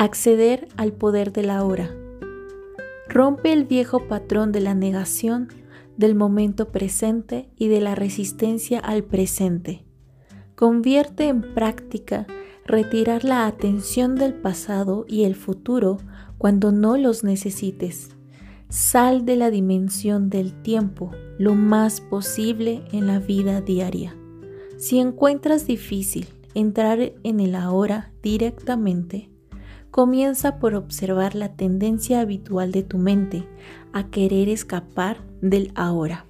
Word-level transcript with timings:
Acceder 0.00 0.66
al 0.78 0.94
poder 0.94 1.30
de 1.30 1.42
la 1.42 1.62
hora. 1.62 1.94
Rompe 3.06 3.52
el 3.52 3.66
viejo 3.66 4.08
patrón 4.08 4.50
de 4.50 4.60
la 4.60 4.72
negación 4.72 5.48
del 5.98 6.14
momento 6.14 6.68
presente 6.68 7.50
y 7.54 7.68
de 7.68 7.82
la 7.82 7.94
resistencia 7.94 8.78
al 8.78 9.04
presente. 9.04 9.84
Convierte 10.54 11.28
en 11.28 11.42
práctica 11.52 12.26
retirar 12.64 13.24
la 13.24 13.46
atención 13.46 14.16
del 14.16 14.32
pasado 14.32 15.04
y 15.06 15.24
el 15.24 15.34
futuro 15.34 15.98
cuando 16.38 16.72
no 16.72 16.96
los 16.96 17.22
necesites. 17.22 18.16
Sal 18.70 19.26
de 19.26 19.36
la 19.36 19.50
dimensión 19.50 20.30
del 20.30 20.62
tiempo 20.62 21.10
lo 21.36 21.54
más 21.54 22.00
posible 22.00 22.84
en 22.90 23.06
la 23.06 23.18
vida 23.18 23.60
diaria. 23.60 24.16
Si 24.78 24.98
encuentras 24.98 25.66
difícil 25.66 26.26
entrar 26.54 27.12
en 27.22 27.40
el 27.40 27.54
ahora 27.54 28.14
directamente, 28.22 29.28
comienza 29.90 30.58
por 30.58 30.74
observar 30.74 31.34
la 31.34 31.54
tendencia 31.54 32.20
habitual 32.20 32.72
de 32.72 32.82
tu 32.82 32.98
mente 32.98 33.48
a 33.92 34.08
querer 34.08 34.48
escapar 34.48 35.18
del 35.40 35.72
ahora. 35.74 36.26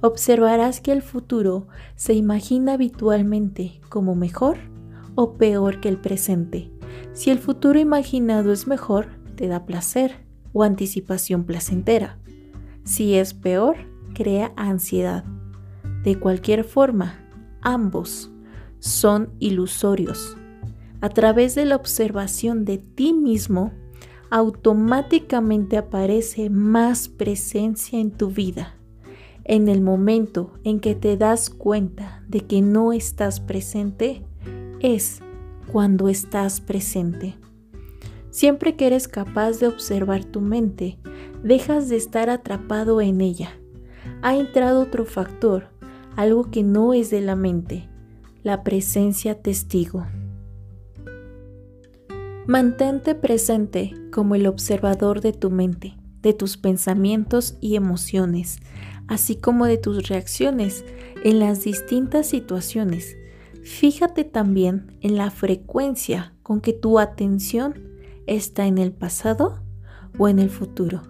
Observarás 0.00 0.80
que 0.80 0.92
el 0.92 1.02
futuro 1.02 1.66
se 1.96 2.14
imagina 2.14 2.74
habitualmente 2.74 3.80
como 3.88 4.14
mejor 4.14 4.58
o 5.14 5.34
peor 5.34 5.80
que 5.80 5.88
el 5.88 5.98
presente. 5.98 6.70
Si 7.14 7.30
el 7.30 7.38
futuro 7.38 7.78
imaginado 7.78 8.52
es 8.52 8.66
mejor, 8.66 9.08
te 9.36 9.48
da 9.48 9.64
placer 9.64 10.26
o 10.52 10.62
anticipación 10.62 11.44
placentera. 11.44 12.18
Si 12.84 13.14
es 13.14 13.32
peor, 13.32 13.76
crea 14.14 14.52
ansiedad. 14.56 15.24
De 16.02 16.18
cualquier 16.18 16.64
forma, 16.64 17.18
ambos 17.62 18.30
son 18.78 19.30
ilusorios 19.38 20.36
a 21.04 21.10
través 21.10 21.54
de 21.54 21.66
la 21.66 21.76
observación 21.76 22.64
de 22.64 22.78
ti 22.78 23.12
mismo, 23.12 23.74
automáticamente 24.30 25.76
aparece 25.76 26.48
más 26.48 27.08
presencia 27.08 28.00
en 28.00 28.10
tu 28.10 28.30
vida. 28.30 28.78
En 29.44 29.68
el 29.68 29.82
momento 29.82 30.54
en 30.64 30.80
que 30.80 30.94
te 30.94 31.18
das 31.18 31.50
cuenta 31.50 32.24
de 32.26 32.40
que 32.40 32.62
no 32.62 32.94
estás 32.94 33.38
presente, 33.38 34.24
es 34.80 35.20
cuando 35.70 36.08
estás 36.08 36.62
presente. 36.62 37.36
Siempre 38.30 38.74
que 38.74 38.86
eres 38.86 39.06
capaz 39.06 39.60
de 39.60 39.66
observar 39.66 40.24
tu 40.24 40.40
mente, 40.40 40.98
dejas 41.42 41.90
de 41.90 41.96
estar 41.96 42.30
atrapado 42.30 43.02
en 43.02 43.20
ella. 43.20 43.50
Ha 44.22 44.36
entrado 44.36 44.80
otro 44.80 45.04
factor, 45.04 45.68
algo 46.16 46.50
que 46.50 46.62
no 46.62 46.94
es 46.94 47.10
de 47.10 47.20
la 47.20 47.36
mente, 47.36 47.90
la 48.42 48.64
presencia 48.64 49.42
testigo. 49.42 50.06
Mantente 52.46 53.14
presente 53.14 53.94
como 54.12 54.34
el 54.34 54.46
observador 54.46 55.22
de 55.22 55.32
tu 55.32 55.50
mente, 55.50 55.96
de 56.20 56.34
tus 56.34 56.58
pensamientos 56.58 57.56
y 57.62 57.74
emociones, 57.76 58.58
así 59.08 59.36
como 59.36 59.64
de 59.64 59.78
tus 59.78 60.08
reacciones 60.08 60.84
en 61.24 61.38
las 61.38 61.64
distintas 61.64 62.26
situaciones. 62.26 63.16
Fíjate 63.62 64.24
también 64.24 64.98
en 65.00 65.16
la 65.16 65.30
frecuencia 65.30 66.34
con 66.42 66.60
que 66.60 66.74
tu 66.74 66.98
atención 66.98 67.82
está 68.26 68.66
en 68.66 68.76
el 68.76 68.92
pasado 68.92 69.62
o 70.18 70.28
en 70.28 70.38
el 70.38 70.50
futuro. 70.50 71.00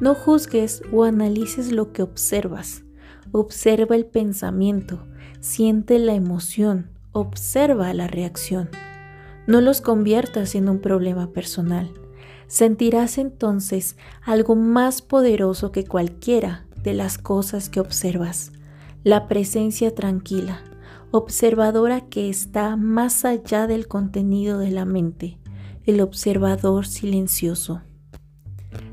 No 0.00 0.16
juzgues 0.16 0.82
o 0.92 1.04
analices 1.04 1.70
lo 1.70 1.92
que 1.92 2.02
observas. 2.02 2.82
Observa 3.30 3.94
el 3.94 4.06
pensamiento, 4.06 5.06
siente 5.38 6.00
la 6.00 6.14
emoción, 6.14 6.90
observa 7.12 7.94
la 7.94 8.08
reacción. 8.08 8.70
No 9.46 9.60
los 9.60 9.80
conviertas 9.80 10.54
en 10.54 10.68
un 10.68 10.80
problema 10.80 11.32
personal. 11.32 11.92
Sentirás 12.46 13.18
entonces 13.18 13.96
algo 14.22 14.56
más 14.56 15.02
poderoso 15.02 15.72
que 15.72 15.84
cualquiera 15.84 16.66
de 16.82 16.94
las 16.94 17.18
cosas 17.18 17.68
que 17.68 17.80
observas. 17.80 18.52
La 19.02 19.28
presencia 19.28 19.94
tranquila, 19.94 20.62
observadora 21.10 22.02
que 22.02 22.28
está 22.28 22.76
más 22.76 23.24
allá 23.24 23.66
del 23.66 23.86
contenido 23.86 24.58
de 24.58 24.70
la 24.70 24.84
mente, 24.84 25.38
el 25.84 26.00
observador 26.00 26.86
silencioso. 26.86 27.82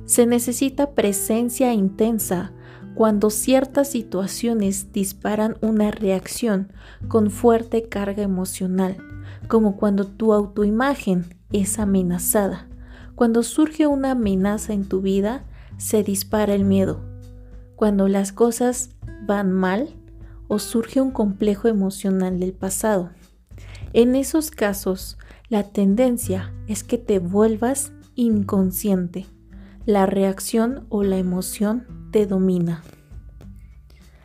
Se 0.05 0.25
necesita 0.25 0.91
presencia 0.91 1.73
intensa 1.73 2.53
cuando 2.95 3.29
ciertas 3.29 3.89
situaciones 3.89 4.91
disparan 4.91 5.57
una 5.61 5.91
reacción 5.91 6.71
con 7.07 7.31
fuerte 7.31 7.87
carga 7.89 8.23
emocional 8.23 8.97
como 9.47 9.75
cuando 9.75 10.05
tu 10.05 10.33
autoimagen 10.33 11.25
es 11.51 11.79
amenazada. 11.79 12.67
Cuando 13.15 13.43
surge 13.43 13.87
una 13.87 14.11
amenaza 14.11 14.73
en 14.73 14.85
tu 14.85 15.01
vida, 15.01 15.43
se 15.77 16.03
dispara 16.03 16.53
el 16.53 16.63
miedo. 16.63 17.01
Cuando 17.75 18.07
las 18.07 18.31
cosas 18.31 18.91
van 19.25 19.51
mal 19.51 19.89
o 20.47 20.59
surge 20.59 21.01
un 21.01 21.11
complejo 21.11 21.67
emocional 21.67 22.39
del 22.39 22.53
pasado. 22.53 23.09
En 23.93 24.15
esos 24.15 24.51
casos, 24.51 25.17
la 25.49 25.63
tendencia 25.63 26.53
es 26.67 26.83
que 26.83 26.97
te 26.97 27.19
vuelvas 27.19 27.91
inconsciente. 28.15 29.25
La 29.85 30.05
reacción 30.05 30.85
o 30.89 31.03
la 31.03 31.17
emoción 31.17 31.85
te 32.11 32.25
domina. 32.25 32.83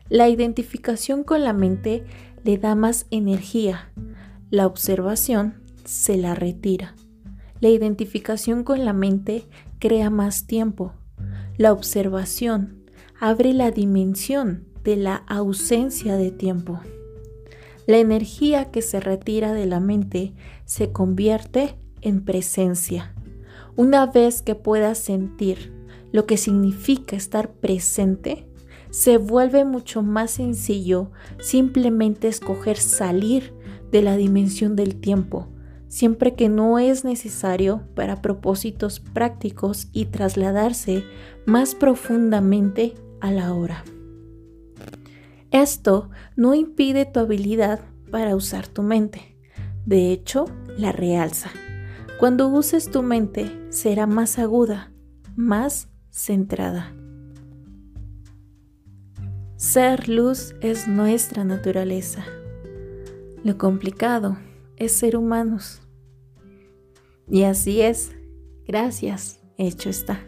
La 0.09 0.29
identificación 0.29 1.25
con 1.25 1.43
la 1.43 1.53
mente 1.53 2.05
le 2.45 2.59
da 2.59 2.75
más 2.75 3.07
energía, 3.11 3.91
la 4.51 4.67
observación 4.67 5.55
se 5.85 6.17
la 6.17 6.35
retira. 6.35 6.95
La 7.61 7.69
identificación 7.69 8.63
con 8.63 8.85
la 8.85 8.93
mente 8.93 9.45
crea 9.79 10.11
más 10.11 10.47
tiempo. 10.47 10.93
La 11.57 11.73
observación 11.73 12.85
abre 13.19 13.53
la 13.53 13.71
dimensión 13.71 14.67
de 14.85 14.97
la 14.97 15.17
ausencia 15.27 16.17
de 16.17 16.31
tiempo. 16.31 16.81
La 17.87 17.99
energía 17.99 18.71
que 18.71 18.83
se 18.83 19.01
retira 19.01 19.53
de 19.53 19.67
la 19.67 19.81
mente 19.81 20.35
se 20.65 20.93
convierte 20.93 21.77
en 22.03 22.25
presencia. 22.25 23.15
Una 23.75 24.07
vez 24.07 24.43
que 24.43 24.55
puedas 24.55 24.99
sentir 24.99 25.76
lo 26.13 26.27
que 26.27 26.37
significa 26.37 27.17
estar 27.17 27.53
presente, 27.53 28.47
se 28.91 29.19
vuelve 29.19 29.65
mucho 29.65 30.03
más 30.03 30.33
sencillo 30.33 31.11
simplemente 31.39 32.29
escoger 32.29 32.77
salir 32.79 33.53
de 33.91 34.03
la 34.03 34.17
dimensión 34.17 34.77
del 34.77 34.97
tiempo, 34.97 35.49
siempre 35.89 36.35
que 36.35 36.49
no 36.49 36.79
es 36.79 37.05
necesario 37.05 37.83
para 37.95 38.23
propósitos 38.23 39.01
prácticos 39.01 39.89
y 39.93 40.07
trasladarse 40.07 41.05
más 41.45 41.75
profundamente 41.75 42.95
a 43.21 43.31
la 43.33 43.53
hora. 43.53 43.85
Esto 45.51 46.11
no 46.37 46.55
impide 46.55 47.07
tu 47.07 47.21
habilidad 47.21 47.81
para 48.11 48.35
usar 48.35 48.67
tu 48.67 48.83
mente, 48.83 49.37
de 49.85 50.11
hecho, 50.11 50.47
la 50.77 50.93
realza. 50.93 51.51
Cuando 52.19 52.49
uses 52.49 52.91
tu 52.91 53.03
mente 53.03 53.53
será 53.71 54.07
más 54.07 54.39
aguda, 54.39 54.93
más 55.37 55.89
centrada. 56.17 56.95
Ser 59.57 60.09
luz 60.09 60.55
es 60.63 60.89
nuestra 60.89 61.45
naturaleza. 61.45 62.25
Lo 63.45 63.59
complicado 63.59 64.39
es 64.77 64.93
ser 64.93 65.17
humanos. 65.17 65.83
Y 67.29 67.43
así 67.43 67.83
es. 67.83 68.13
Gracias. 68.67 69.41
Hecho 69.59 69.91
está. 69.91 70.21